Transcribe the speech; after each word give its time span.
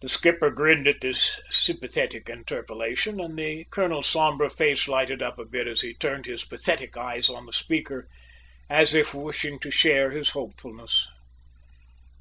The 0.00 0.08
skipper 0.08 0.50
grinned 0.50 0.86
at 0.86 1.00
this 1.00 1.40
sympathetic 1.50 2.28
interpolation, 2.28 3.18
and 3.18 3.36
the 3.36 3.64
colonel's 3.68 4.06
sombre 4.06 4.48
face 4.48 4.86
lighted 4.86 5.24
up 5.24 5.40
a 5.40 5.44
bit 5.44 5.66
as 5.66 5.80
he 5.80 5.92
turned 5.92 6.26
his 6.26 6.44
pathetic 6.44 6.96
eyes 6.96 7.28
on 7.28 7.46
the 7.46 7.52
speaker, 7.52 8.06
as 8.68 8.94
if 8.94 9.12
wishing 9.12 9.58
to 9.58 9.72
share 9.72 10.12
his 10.12 10.28
hopefulness. 10.30 11.08